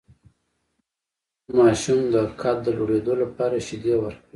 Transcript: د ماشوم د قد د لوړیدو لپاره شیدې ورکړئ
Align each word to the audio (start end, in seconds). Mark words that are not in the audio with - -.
د 1.45 1.47
ماشوم 1.59 1.99
د 2.13 2.15
قد 2.41 2.57
د 2.65 2.67
لوړیدو 2.77 3.13
لپاره 3.23 3.63
شیدې 3.67 3.95
ورکړئ 3.99 4.27